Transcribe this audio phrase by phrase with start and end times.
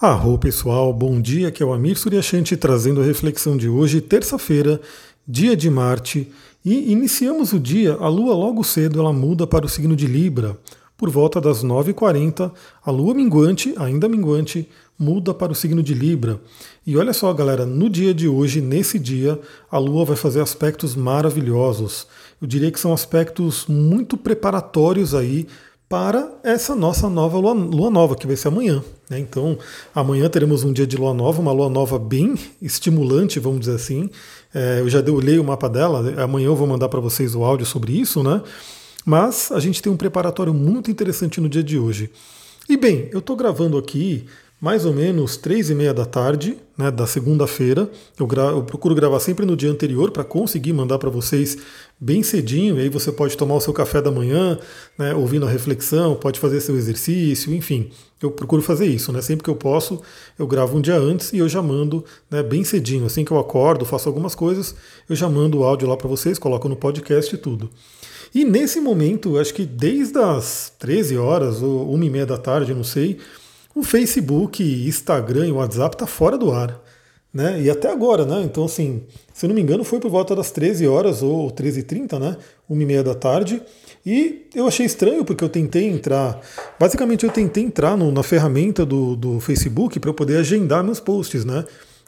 [0.00, 4.80] Arro pessoal, bom dia, que é o Amir Suryashanti trazendo a reflexão de hoje, terça-feira,
[5.26, 6.32] dia de Marte,
[6.64, 10.58] e iniciamos o dia, a Lua logo cedo ela muda para o signo de Libra.
[10.96, 12.50] Por volta das 9h40,
[12.84, 14.68] a Lua minguante, ainda minguante,
[14.98, 16.40] muda para o signo de Libra.
[16.84, 19.40] E olha só, galera, no dia de hoje, nesse dia,
[19.70, 22.08] a Lua vai fazer aspectos maravilhosos.
[22.42, 25.46] Eu diria que são aspectos muito preparatórios aí
[25.94, 28.82] para essa nossa nova lua, lua nova, que vai ser amanhã.
[29.08, 29.20] Né?
[29.20, 29.56] Então,
[29.94, 34.10] amanhã teremos um dia de lua nova, uma lua nova bem estimulante, vamos dizer assim.
[34.52, 37.64] É, eu já olhei o mapa dela, amanhã eu vou mandar para vocês o áudio
[37.64, 38.42] sobre isso, né?
[39.06, 42.10] Mas a gente tem um preparatório muito interessante no dia de hoje.
[42.68, 44.26] E bem, eu estou gravando aqui
[44.60, 47.90] mais ou menos três e meia da tarde, né, da segunda-feira.
[48.18, 51.58] Eu, eu, procuro gravar sempre no dia anterior para conseguir mandar para vocês
[52.00, 52.78] bem cedinho.
[52.78, 54.58] E aí você pode tomar o seu café da manhã,
[54.98, 57.90] né, ouvindo a reflexão, pode fazer seu exercício, enfim.
[58.22, 59.20] Eu procuro fazer isso, né?
[59.20, 60.00] Sempre que eu posso,
[60.38, 63.04] eu gravo um dia antes e eu já mando né, bem cedinho.
[63.04, 64.74] Assim que eu acordo, faço algumas coisas,
[65.08, 67.68] eu já mando o áudio lá para vocês, coloco no podcast e tudo.
[68.34, 72.74] E nesse momento, acho que desde as 13 horas ou 1 e meia da tarde,
[72.74, 73.18] não sei,
[73.74, 76.80] o Facebook, Instagram e WhatsApp tá fora do ar.
[77.32, 77.62] Né?
[77.62, 78.42] E até agora, né?
[78.44, 82.16] Então, assim, se eu não me engano, foi por volta das 13 horas ou 13h30,
[82.20, 82.36] né?
[82.70, 83.60] 1h30 da tarde.
[84.06, 86.40] E eu achei estranho porque eu tentei entrar.
[86.78, 91.00] Basicamente, eu tentei entrar no, na ferramenta do, do Facebook para eu poder agendar meus
[91.00, 91.64] posts, né?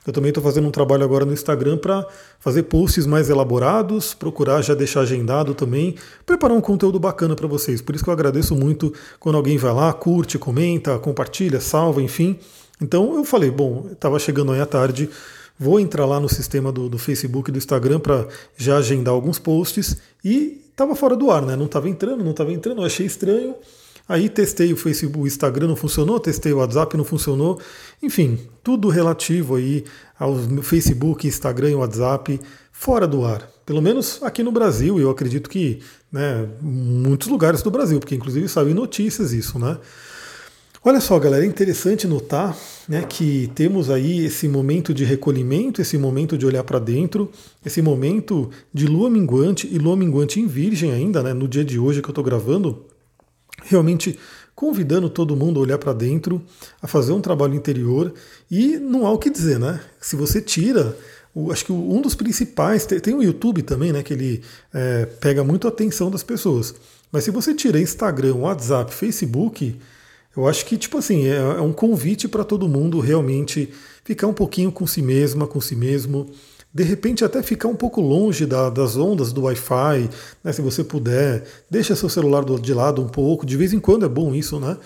[0.07, 2.07] Eu também estou fazendo um trabalho agora no Instagram para
[2.39, 7.83] fazer posts mais elaborados, procurar já deixar agendado também, preparar um conteúdo bacana para vocês.
[7.83, 12.39] Por isso que eu agradeço muito quando alguém vai lá, curte, comenta, compartilha, salva, enfim.
[12.81, 15.11] Então eu falei, bom, estava chegando aí à tarde,
[15.59, 19.39] vou entrar lá no sistema do, do Facebook e do Instagram para já agendar alguns
[19.39, 21.57] posts e estava fora do ar, né?
[21.57, 23.55] Não estava entrando, não estava entrando, eu achei estranho.
[24.09, 27.61] Aí testei o Facebook, o Instagram não funcionou, testei o WhatsApp não funcionou.
[28.01, 29.85] Enfim, tudo relativo aí
[30.19, 32.41] ao Facebook, Instagram e WhatsApp
[32.71, 33.49] fora do ar.
[33.65, 35.81] Pelo menos aqui no Brasil, eu acredito que
[36.13, 39.77] né, muitos lugares do Brasil, porque inclusive saiu notícias isso, né?
[40.85, 42.57] Olha só, galera, é interessante notar
[42.89, 47.29] né, que temos aí esse momento de recolhimento, esse momento de olhar para dentro,
[47.65, 51.77] esse momento de lua minguante e lua minguante em virgem ainda, né, no dia de
[51.77, 52.85] hoje que eu estou gravando,
[53.63, 54.19] realmente
[54.55, 56.43] convidando todo mundo a olhar para dentro,
[56.81, 58.15] a fazer um trabalho interior
[58.51, 59.81] e não há o que dizer, né?
[60.01, 60.97] Se você tira,
[61.35, 64.03] o, acho que um dos principais, tem, tem o YouTube também, né?
[64.03, 66.75] Que ele é, pega muito a atenção das pessoas.
[67.13, 69.79] Mas se você tira Instagram, WhatsApp, Facebook,
[70.35, 73.73] eu acho que, tipo assim, é, é um convite para todo mundo realmente
[74.05, 76.31] ficar um pouquinho com si mesma, com si mesmo,
[76.77, 80.11] de repente até ficar um pouco longe da, das ondas do Wi-Fi,
[80.45, 84.05] né, se você puder, deixa seu celular de lado um pouco, de vez em quando
[84.05, 84.77] é bom isso, né?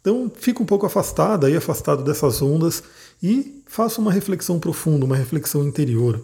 [0.00, 2.82] Então fica um pouco afastado aí, afastado dessas ondas
[3.22, 6.20] e faça uma reflexão profunda, uma reflexão interior.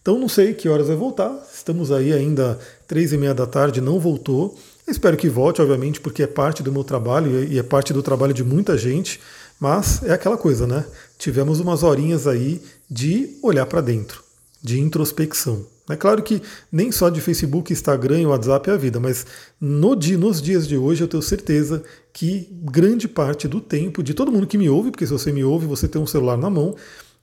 [0.00, 2.56] Então não sei que horas vai voltar, estamos aí ainda
[2.86, 4.56] três e meia da tarde, não voltou.
[4.86, 8.32] espero que volte, obviamente, porque é parte do meu trabalho e é parte do trabalho
[8.32, 9.18] de muita gente,
[9.58, 10.84] mas é aquela coisa, né?
[11.18, 14.23] Tivemos umas horinhas aí de olhar para dentro
[14.64, 15.66] de introspecção.
[15.90, 16.40] É claro que
[16.72, 19.26] nem só de Facebook, Instagram e WhatsApp é a vida, mas
[19.60, 24.14] no dia, nos dias de hoje eu tenho certeza que grande parte do tempo de
[24.14, 26.48] todo mundo que me ouve, porque se você me ouve, você tem um celular na
[26.48, 26.74] mão,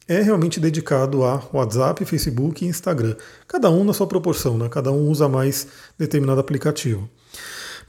[0.07, 3.15] é realmente dedicado a WhatsApp, Facebook e Instagram.
[3.47, 4.69] Cada um na sua proporção, né?
[4.69, 5.65] cada um usa mais
[5.97, 7.09] determinado aplicativo.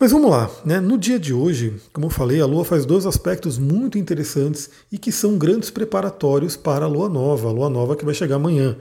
[0.01, 0.81] Mas vamos lá, né?
[0.81, 4.97] no dia de hoje, como eu falei, a Lua faz dois aspectos muito interessantes e
[4.97, 8.77] que são grandes preparatórios para a Lua Nova, a Lua Nova que vai chegar amanhã.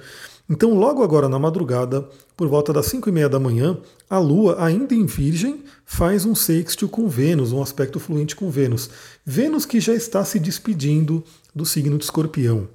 [0.51, 3.78] Então, logo agora na madrugada, por volta das 5 e meia da manhã,
[4.09, 8.89] a Lua, ainda em Virgem, faz um sextil com Vênus, um aspecto fluente com Vênus.
[9.25, 11.23] Vênus que já está se despedindo
[11.56, 12.67] do signo de Escorpião.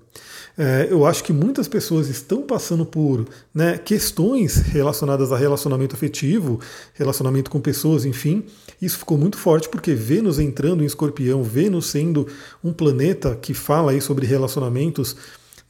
[0.56, 6.58] É, eu acho que muitas pessoas estão passando por né, questões relacionadas a relacionamento afetivo,
[6.94, 8.42] relacionamento com pessoas, enfim.
[8.80, 12.26] Isso ficou muito forte porque Vênus entrando em Escorpião, Vênus sendo
[12.64, 15.14] um planeta que fala aí sobre relacionamentos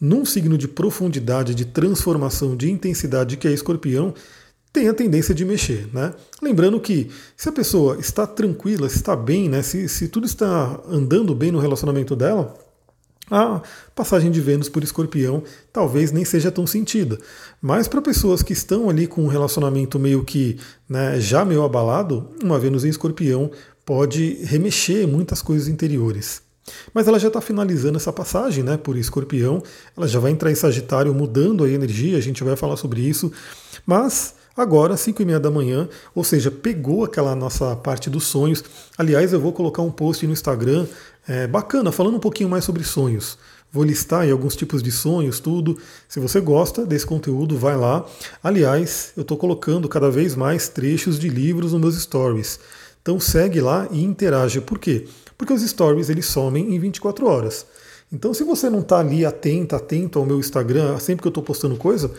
[0.00, 4.14] num signo de profundidade, de transformação, de intensidade que é escorpião,
[4.72, 5.88] tem a tendência de mexer.
[5.92, 6.12] Né?
[6.42, 9.62] Lembrando que se a pessoa está tranquila, se está bem, né?
[9.62, 12.54] se, se tudo está andando bem no relacionamento dela,
[13.30, 13.60] a
[13.94, 17.18] passagem de Vênus por escorpião talvez nem seja tão sentida.
[17.60, 20.58] Mas para pessoas que estão ali com um relacionamento meio que
[20.88, 23.50] né, já meio abalado, uma Vênus em escorpião
[23.84, 26.42] pode remexer muitas coisas interiores.
[26.92, 29.62] Mas ela já está finalizando essa passagem né, por escorpião,
[29.96, 33.30] ela já vai entrar em Sagitário mudando a energia, a gente vai falar sobre isso.
[33.84, 38.64] Mas agora, 5 e meia da manhã, ou seja, pegou aquela nossa parte dos sonhos.
[38.96, 40.86] Aliás, eu vou colocar um post no Instagram
[41.28, 43.36] É, bacana, falando um pouquinho mais sobre sonhos.
[43.72, 45.76] Vou listar aí alguns tipos de sonhos, tudo.
[46.08, 48.06] Se você gosta desse conteúdo, vai lá.
[48.40, 52.60] Aliás, eu estou colocando cada vez mais trechos de livros nos meus stories.
[53.02, 54.60] Então segue lá e interage.
[54.60, 55.08] Por quê?
[55.36, 57.66] Porque os stories eles somem em 24 horas.
[58.12, 61.42] Então se você não está ali atento, atento ao meu Instagram, sempre que eu estou
[61.42, 62.10] postando coisa,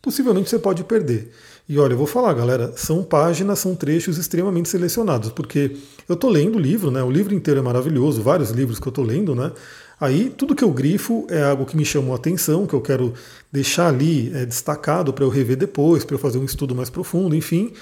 [0.00, 1.30] possivelmente você pode perder.
[1.68, 5.76] E olha, eu vou falar, galera, são páginas, são trechos extremamente selecionados, porque
[6.08, 7.02] eu estou lendo o livro, né?
[7.02, 9.52] O livro inteiro é maravilhoso, vários livros que eu estou lendo, né?
[10.00, 13.14] Aí tudo que eu grifo é algo que me chamou a atenção, que eu quero
[13.52, 17.36] deixar ali é, destacado para eu rever depois, para eu fazer um estudo mais profundo,
[17.36, 17.72] enfim.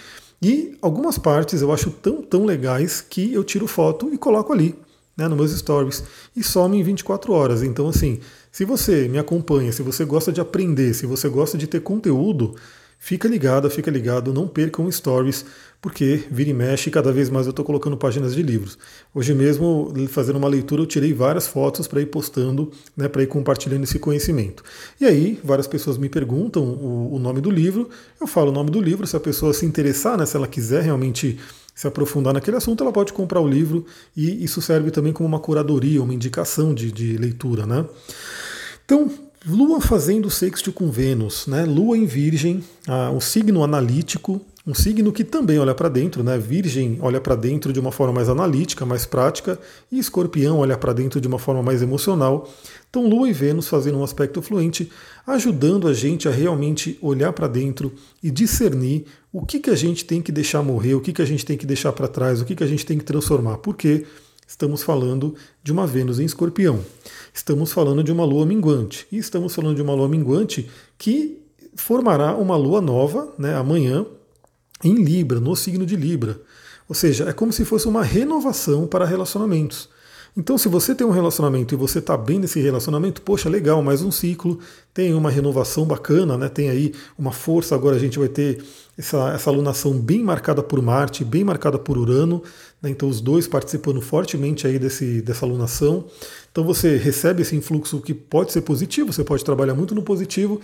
[0.42, 4.74] E algumas partes eu acho tão, tão legais que eu tiro foto e coloco ali,
[5.16, 6.02] né, nos meus stories,
[6.34, 7.62] e some em 24 horas.
[7.62, 8.20] Então, assim,
[8.50, 12.54] se você me acompanha, se você gosta de aprender, se você gosta de ter conteúdo,
[13.02, 15.46] Fica ligado, fica ligado, não percam stories,
[15.80, 18.76] porque vira e mexe, cada vez mais eu estou colocando páginas de livros.
[19.14, 23.26] Hoje mesmo, fazendo uma leitura, eu tirei várias fotos para ir postando, né, para ir
[23.26, 24.62] compartilhando esse conhecimento.
[25.00, 27.88] E aí, várias pessoas me perguntam o, o, nome do livro,
[28.20, 30.82] eu falo o nome do livro, se a pessoa se interessar, né, se ela quiser
[30.82, 31.38] realmente
[31.74, 35.40] se aprofundar naquele assunto, ela pode comprar o livro e isso serve também como uma
[35.40, 37.64] curadoria, uma indicação de, de leitura.
[37.64, 37.86] Né?
[38.84, 39.10] Então,
[39.46, 41.64] Lua fazendo sexto com Vênus, né?
[41.64, 46.36] Lua em Virgem, ah, um signo analítico, um signo que também olha para dentro, né?
[46.36, 49.58] Virgem olha para dentro de uma forma mais analítica, mais prática,
[49.90, 52.50] e Escorpião olha para dentro de uma forma mais emocional.
[52.90, 54.92] Então, Lua e Vênus fazendo um aspecto fluente,
[55.26, 60.04] ajudando a gente a realmente olhar para dentro e discernir o que, que a gente
[60.04, 62.44] tem que deixar morrer, o que, que a gente tem que deixar para trás, o
[62.44, 63.56] que, que a gente tem que transformar.
[63.56, 64.04] Porque
[64.50, 66.80] estamos falando de uma Vênus em Escorpião.
[67.32, 69.06] Estamos falando de uma lua minguante.
[69.12, 70.68] E estamos falando de uma lua minguante
[70.98, 71.40] que
[71.76, 74.04] formará uma lua nova né, amanhã
[74.82, 76.40] em Libra, no signo de Libra.
[76.88, 79.88] Ou seja, é como se fosse uma renovação para relacionamentos.
[80.36, 84.00] Então, se você tem um relacionamento e você está bem nesse relacionamento, poxa, legal, mais
[84.00, 84.60] um ciclo,
[84.94, 86.48] tem uma renovação bacana, né?
[86.48, 87.74] tem aí uma força.
[87.74, 88.62] Agora a gente vai ter
[88.96, 92.42] essa, essa alunação bem marcada por Marte, bem marcada por Urano,
[92.80, 92.90] né?
[92.90, 96.04] então os dois participando fortemente aí desse, dessa alunação.
[96.52, 100.60] Então você recebe esse influxo que pode ser positivo, você pode trabalhar muito no positivo.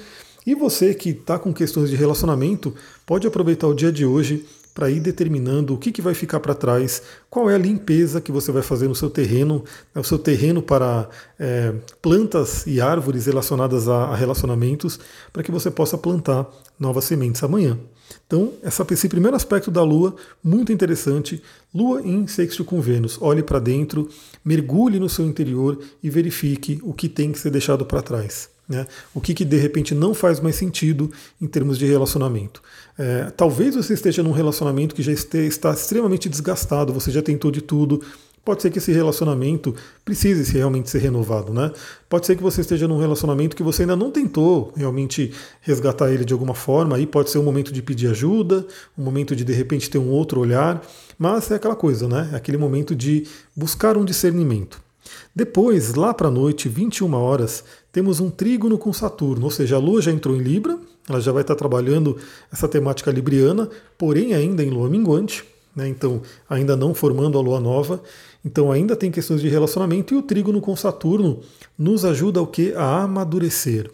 [0.47, 2.73] E você que está com questões de relacionamento,
[3.05, 4.47] pode aproveitar o dia de hoje
[4.77, 7.01] para ir determinando o que, que vai ficar para trás,
[7.31, 9.65] qual é a limpeza que você vai fazer no seu terreno,
[9.95, 11.09] né, o seu terreno para
[11.41, 15.01] é, plantas e árvores relacionadas a, a relacionamentos,
[15.33, 16.47] para que você possa plantar
[16.79, 17.79] novas sementes amanhã.
[18.27, 20.15] Então, essa, esse primeiro aspecto da Lua,
[20.45, 21.43] muito interessante.
[21.75, 23.17] Lua em sexto com Vênus.
[23.23, 24.11] Olhe para dentro,
[24.45, 28.56] mergulhe no seu interior e verifique o que tem que ser deixado para trás.
[28.69, 28.87] Né?
[29.15, 31.11] O que, que de repente não faz mais sentido
[31.41, 32.61] em termos de relacionamento.
[32.99, 37.51] É, talvez você esteja num relacionamento que já este, está extremamente desgastado, você já tentou
[37.51, 38.03] de tudo.
[38.45, 39.75] Pode ser que esse relacionamento
[40.05, 41.73] precise realmente ser renovado, né?
[42.09, 46.25] Pode ser que você esteja num relacionamento que você ainda não tentou realmente resgatar ele
[46.25, 48.65] de alguma forma, aí pode ser um momento de pedir ajuda,
[48.97, 50.81] um momento de de repente ter um outro olhar,
[51.19, 52.31] mas é aquela coisa, né?
[52.33, 53.27] É aquele momento de
[53.57, 54.86] buscar um discernimento.
[55.37, 57.63] Depois, lá para a noite, 21 horas,
[57.93, 61.31] temos um trígono com Saturno, ou seja, a Lua já entrou em Libra, ela já
[61.31, 62.17] vai estar trabalhando
[62.51, 63.69] essa temática libriana,
[63.99, 65.45] porém ainda em Lua minguante,
[65.77, 68.03] né, então ainda não formando a Lua nova,
[68.43, 71.41] então ainda tem questões de relacionamento e o trígono com Saturno
[71.79, 72.73] nos ajuda o que?
[72.73, 73.91] A amadurecer.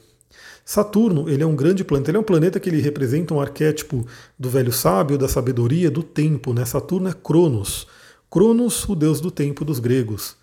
[0.64, 4.06] Saturno, ele é um grande planeta, ele é um planeta que ele representa um arquétipo
[4.38, 6.64] do velho sábio, da sabedoria, do tempo, né?
[6.64, 7.88] Saturno é Cronos.
[8.30, 10.36] Cronos, o deus do tempo dos gregos.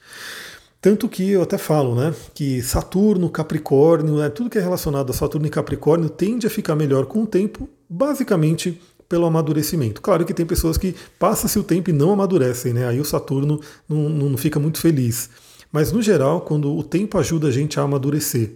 [0.81, 5.13] Tanto que eu até falo, né, que Saturno, Capricórnio, né, tudo que é relacionado a
[5.13, 10.01] Saturno e Capricórnio tende a ficar melhor com o tempo, basicamente pelo amadurecimento.
[10.01, 12.87] Claro que tem pessoas que passam-se o tempo e não amadurecem, né?
[12.87, 13.59] Aí o Saturno
[13.89, 15.29] não, não fica muito feliz.
[15.71, 18.51] Mas no geral, quando o tempo ajuda a gente a amadurecer.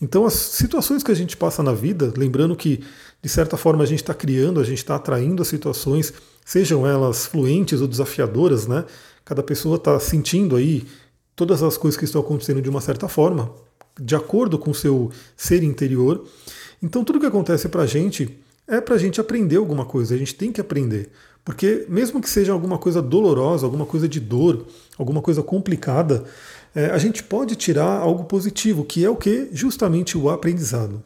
[0.00, 2.80] Então as situações que a gente passa na vida, lembrando que
[3.20, 6.12] de certa forma a gente está criando, a gente está atraindo as situações,
[6.44, 8.84] sejam elas fluentes ou desafiadoras, né?
[9.24, 10.86] Cada pessoa está sentindo aí
[11.38, 13.48] todas as coisas que estão acontecendo de uma certa forma,
[13.96, 16.24] de acordo com o seu ser interior.
[16.82, 20.18] Então tudo que acontece para a gente é para a gente aprender alguma coisa, a
[20.18, 21.10] gente tem que aprender.
[21.44, 24.66] Porque mesmo que seja alguma coisa dolorosa, alguma coisa de dor,
[24.98, 26.24] alguma coisa complicada,
[26.74, 29.48] é, a gente pode tirar algo positivo, que é o que?
[29.52, 31.02] Justamente o aprendizado.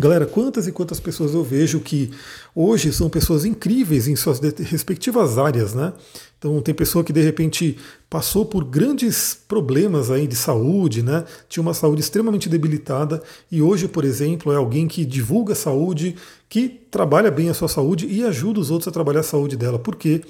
[0.00, 2.12] Galera, quantas e quantas pessoas eu vejo que
[2.54, 5.92] hoje são pessoas incríveis em suas respectivas áreas, né?
[6.38, 7.76] Então tem pessoa que de repente
[8.08, 11.24] passou por grandes problemas aí de saúde, né?
[11.48, 16.14] Tinha uma saúde extremamente debilitada e hoje, por exemplo, é alguém que divulga saúde,
[16.48, 19.80] que trabalha bem a sua saúde e ajuda os outros a trabalhar a saúde dela,
[19.80, 20.22] porque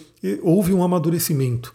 [0.42, 1.74] houve um amadurecimento.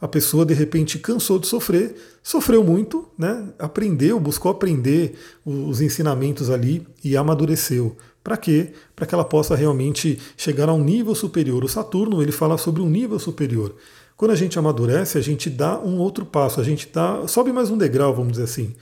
[0.00, 3.48] A pessoa de repente cansou de sofrer, sofreu muito, né?
[3.58, 7.96] aprendeu, buscou aprender os ensinamentos ali e amadureceu.
[8.22, 8.72] Para quê?
[8.94, 11.64] Para que ela possa realmente chegar a um nível superior.
[11.64, 13.74] O Saturno ele fala sobre um nível superior.
[14.16, 17.70] Quando a gente amadurece, a gente dá um outro passo, a gente dá, sobe mais
[17.70, 18.74] um degrau, vamos dizer assim.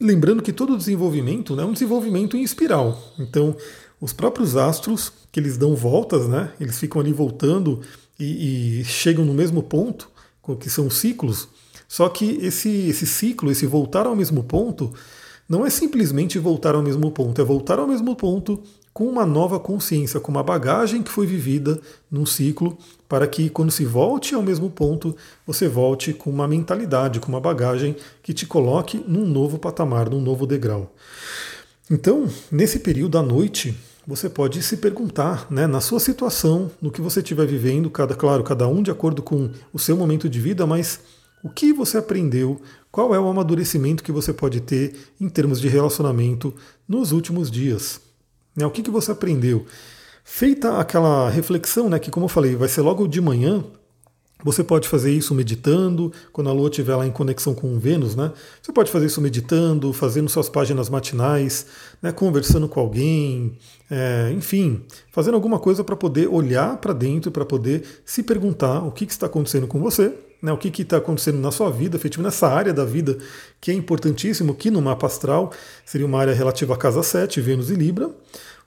[0.00, 2.98] Lembrando que todo desenvolvimento né, é um desenvolvimento em espiral.
[3.18, 3.54] Então,
[4.00, 7.80] os próprios astros, que eles dão voltas, né, eles ficam ali voltando
[8.18, 10.10] e, e chegam no mesmo ponto,
[10.60, 11.48] que são ciclos.
[11.88, 14.92] Só que esse, esse ciclo, esse voltar ao mesmo ponto,
[15.48, 19.58] não é simplesmente voltar ao mesmo ponto, é voltar ao mesmo ponto com uma nova
[19.58, 22.76] consciência, com uma bagagem que foi vivida num ciclo,
[23.08, 25.16] para que quando se volte ao mesmo ponto,
[25.46, 30.20] você volte com uma mentalidade, com uma bagagem que te coloque num novo patamar, num
[30.20, 30.94] novo degrau.
[31.90, 33.74] Então, nesse período à noite,
[34.06, 38.42] você pode se perguntar, né, na sua situação, no que você estiver vivendo, cada claro,
[38.42, 41.00] cada um de acordo com o seu momento de vida, mas
[41.42, 45.68] o que você aprendeu, qual é o amadurecimento que você pode ter em termos de
[45.68, 46.54] relacionamento
[46.88, 48.00] nos últimos dias.
[48.56, 49.66] Né, o que, que você aprendeu?
[50.24, 53.64] Feita aquela reflexão, né, que como eu falei, vai ser logo de manhã,
[54.42, 58.32] você pode fazer isso meditando, quando a Lua estiver lá em conexão com Vênus, né?
[58.60, 61.66] Você pode fazer isso meditando, fazendo suas páginas matinais,
[62.02, 62.10] né?
[62.12, 63.56] conversando com alguém,
[63.90, 68.90] é, enfim, fazendo alguma coisa para poder olhar para dentro, para poder se perguntar o
[68.90, 70.52] que, que está acontecendo com você, né?
[70.52, 73.16] o que está acontecendo na sua vida, efetivo nessa área da vida
[73.60, 75.52] que é importantíssimo, que no mapa astral
[75.84, 78.08] seria uma área relativa à casa 7, Vênus e Libra.
[78.08, 78.14] O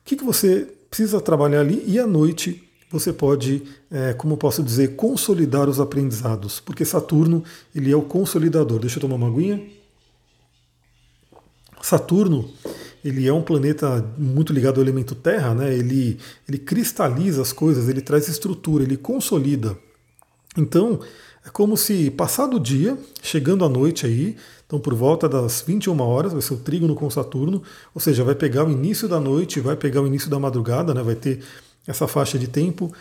[0.06, 4.96] que, que você precisa trabalhar ali e à noite você pode, é, como posso dizer,
[4.96, 8.80] consolidar os aprendizados, porque Saturno ele é o consolidador.
[8.80, 9.62] Deixa eu tomar uma aguinha.
[11.82, 12.50] Saturno
[13.04, 15.72] ele é um planeta muito ligado ao elemento Terra, né?
[15.72, 16.18] ele,
[16.50, 19.78] ele cristaliza as coisas, ele traz estrutura, ele consolida.
[20.58, 21.00] Então,
[21.46, 26.02] é como se passado o dia, chegando à noite aí, então por volta das 21
[26.02, 27.62] horas, vai ser o trígono com Saturno,
[27.94, 31.04] ou seja, vai pegar o início da noite, vai pegar o início da madrugada, né?
[31.04, 31.44] vai ter
[31.88, 32.94] essa faixa de tempo.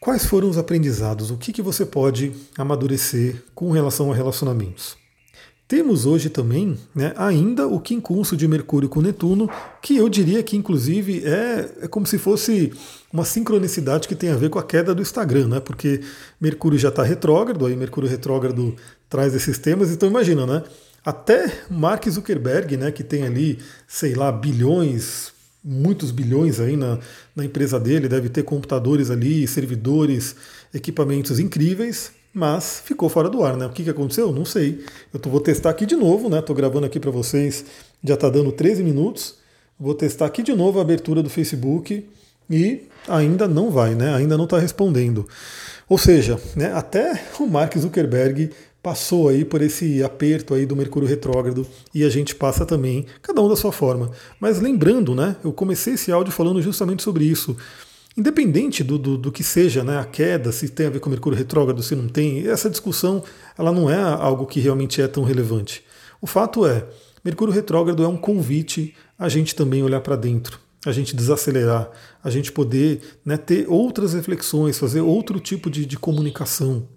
[0.00, 1.30] Quais foram os aprendizados?
[1.30, 4.96] O que, que você pode amadurecer com relação a relacionamentos?
[5.68, 9.50] Temos hoje também né, ainda o quincunço de Mercúrio com Netuno,
[9.82, 12.72] que eu diria que inclusive é, é como se fosse
[13.12, 15.60] uma sincronicidade que tem a ver com a queda do Instagram, né?
[15.60, 16.00] Porque
[16.40, 18.74] Mercúrio já está retrógrado, aí Mercúrio retrógrado
[19.10, 20.62] traz esses temas, então imagina, né?
[21.04, 25.32] Até Mark Zuckerberg, né, que tem ali, sei lá, bilhões,
[25.68, 26.98] muitos bilhões aí na,
[27.36, 30.34] na empresa dele, deve ter computadores ali, servidores,
[30.72, 33.66] equipamentos incríveis, mas ficou fora do ar, né?
[33.66, 34.32] O que, que aconteceu?
[34.32, 34.82] Não sei.
[35.12, 36.40] Eu tô, vou testar aqui de novo, né?
[36.40, 37.66] Tô gravando aqui para vocês,
[38.02, 39.36] já está dando 13 minutos.
[39.78, 42.08] Vou testar aqui de novo a abertura do Facebook
[42.48, 44.14] e ainda não vai, né?
[44.14, 45.28] Ainda não está respondendo.
[45.88, 48.50] Ou seja, né, até o Mark Zuckerberg
[48.82, 53.40] passou aí por esse aperto aí do Mercúrio retrógrado e a gente passa também, cada
[53.40, 54.10] um da sua forma.
[54.40, 57.56] Mas lembrando, né, eu comecei esse áudio falando justamente sobre isso.
[58.16, 61.38] Independente do, do, do, que seja né, a queda, se tem a ver com Mercúrio
[61.38, 63.22] retrógrado, se não tem, essa discussão
[63.56, 65.84] ela não é algo que realmente é tão relevante.
[66.20, 66.84] O fato é,
[67.24, 71.90] Mercúrio retrógrado é um convite a gente também olhar para dentro, a gente desacelerar,
[72.22, 76.88] a gente poder né, ter outras reflexões, fazer outro tipo de, de comunicação.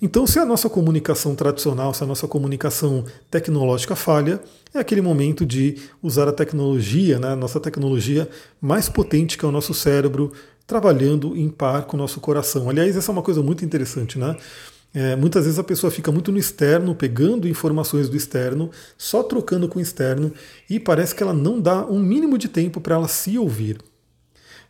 [0.00, 4.40] Então, se a nossa comunicação tradicional, se a nossa comunicação tecnológica falha,
[4.74, 8.28] é aquele momento de usar a tecnologia, né, a nossa tecnologia
[8.60, 10.32] mais potente que é o nosso cérebro,
[10.66, 12.68] trabalhando em par com o nosso coração.
[12.68, 14.36] Aliás, essa é uma coisa muito interessante, né?
[14.92, 19.68] É, muitas vezes a pessoa fica muito no externo, pegando informações do externo, só trocando
[19.68, 20.32] com o externo,
[20.70, 23.78] e parece que ela não dá um mínimo de tempo para ela se ouvir.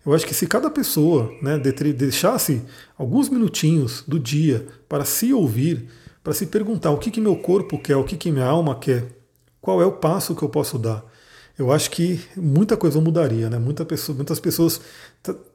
[0.06, 2.62] Eu acho que se cada pessoa né, deixasse
[2.96, 5.88] alguns minutinhos do dia para se ouvir,
[6.22, 9.04] para se perguntar o que, que meu corpo quer, o que, que minha alma quer,
[9.60, 11.04] qual é o passo que eu posso dar,
[11.58, 13.58] eu acho que muita coisa mudaria, né?
[13.58, 14.80] Muita pessoa, muitas pessoas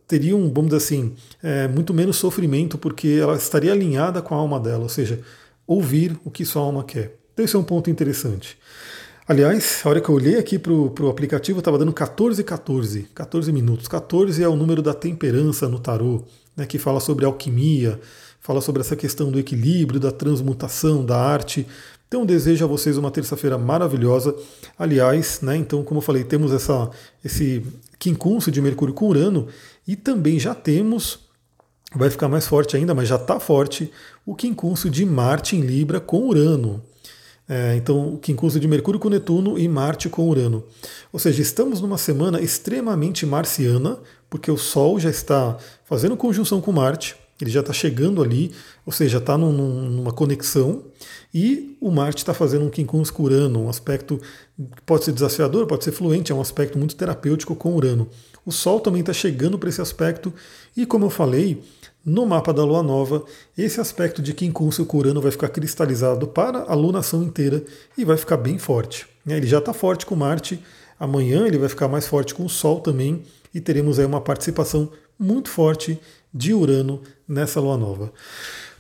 [0.08, 4.60] teriam, vamos dizer assim, é, muito menos sofrimento porque ela estaria alinhada com a alma
[4.60, 5.22] dela, ou seja,
[5.66, 7.18] ouvir o que sua alma quer.
[7.32, 8.58] Então, esse é um ponto interessante.
[9.28, 13.52] Aliás, a hora que eu olhei aqui para o aplicativo, estava dando 14, 14, 14
[13.52, 13.88] minutos.
[13.88, 16.24] 14 é o número da temperança no tarô,
[16.58, 18.00] né, que fala sobre alquimia,
[18.40, 21.68] fala sobre essa questão do equilíbrio, da transmutação, da arte.
[22.08, 24.36] Então desejo a vocês uma terça-feira maravilhosa.
[24.78, 26.90] Aliás, né, então, como eu falei, temos essa,
[27.24, 27.64] esse
[28.00, 29.48] quincunço de Mercúrio com Urano
[29.88, 31.20] e também já temos,
[31.96, 33.92] vai ficar mais forte ainda, mas já está forte,
[34.26, 36.82] o quincunço de Marte em Libra com Urano.
[37.54, 40.64] É, então, quincunço de Mercúrio com Netuno e Marte com Urano.
[41.12, 46.72] Ou seja, estamos numa semana extremamente marciana, porque o Sol já está fazendo conjunção com
[46.72, 47.14] Marte.
[47.42, 48.54] ele já está chegando ali,
[48.86, 50.84] ou seja, está num, numa conexão,
[51.34, 54.22] e o Marte está fazendo um quincunx com Urano, um aspecto
[54.58, 58.08] que pode ser desafiador, pode ser fluente, é um aspecto muito terapêutico com Urano.
[58.46, 60.34] O Sol também está chegando para esse aspecto,
[60.76, 61.62] e como eu falei,
[62.04, 63.24] no mapa da Lua Nova,
[63.58, 67.64] esse aspecto de quincunx com Urano vai ficar cristalizado para a lunação inteira
[67.98, 69.08] e vai ficar bem forte.
[69.28, 70.64] Ele já está forte com Marte,
[71.00, 73.24] amanhã ele vai ficar mais forte com o Sol também,
[73.54, 76.00] e teremos aí uma participação muito forte
[76.34, 78.12] de Urano nessa lua nova.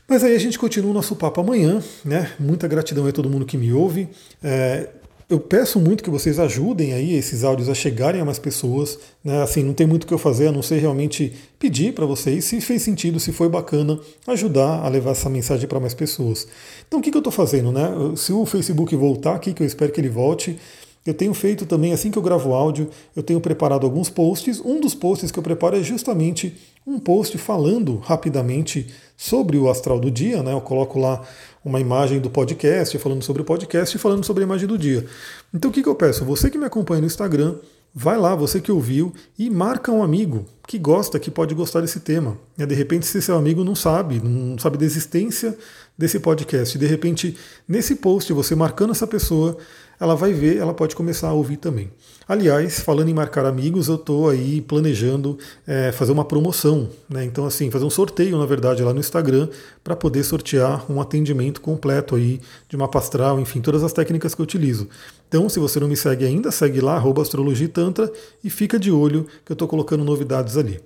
[0.08, 2.32] Mas aí a gente continua o nosso papo amanhã, né?
[2.40, 4.10] Muita gratidão a todo mundo que me ouve.
[4.44, 4.90] É,
[5.32, 9.00] eu peço muito que vocês ajudem aí esses áudios a chegarem a mais pessoas.
[9.24, 9.42] Né?
[9.42, 12.44] Assim, não tem muito o que eu fazer a não ser realmente pedir para vocês,
[12.44, 13.98] se fez sentido, se foi bacana,
[14.28, 16.46] ajudar a levar essa mensagem para mais pessoas.
[16.86, 17.72] Então o que, que eu estou fazendo?
[17.72, 17.90] Né?
[18.18, 20.60] Se o Facebook voltar aqui, que eu espero que ele volte,
[21.06, 24.62] eu tenho feito também, assim que eu gravo áudio, eu tenho preparado alguns posts.
[24.64, 26.56] Um dos posts que eu preparo é justamente
[26.86, 30.44] um post falando rapidamente sobre o astral do dia.
[30.44, 30.54] Né?
[30.54, 31.24] Eu coloco lá
[31.66, 35.06] uma imagem do podcast, falando sobre o podcast e falando sobre a imagem do dia.
[35.52, 36.24] Então o que, que eu peço?
[36.24, 37.56] Você que me acompanha no Instagram,
[37.94, 42.00] vai lá, você que ouviu, e marca um amigo que gosta, que pode gostar desse
[42.00, 42.38] tema.
[42.58, 45.58] De repente, se seu amigo não sabe, não sabe da existência
[45.98, 49.58] desse podcast, de repente, nesse post, você marcando essa pessoa,
[50.00, 51.92] ela vai ver, ela pode começar a ouvir também.
[52.28, 57.24] Aliás, falando em marcar amigos, eu estou aí planejando é, fazer uma promoção, né?
[57.24, 59.50] Então, assim, fazer um sorteio, na verdade, lá no Instagram,
[59.84, 64.42] para poder sortear um atendimento completo aí de uma pastral, enfim, todas as técnicas que
[64.42, 64.88] eu utilizo.
[65.32, 68.12] Então, se você não me segue ainda, segue lá, astrologia tantra,
[68.44, 70.82] e fica de olho que eu estou colocando novidades ali.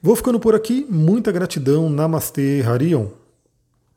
[0.00, 3.08] Vou ficando por aqui, muita gratidão, Namastê, Harion.